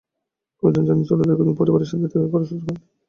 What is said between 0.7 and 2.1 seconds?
জানিয়েছে, ওরা দীর্ঘদিন পরিবারের সাথে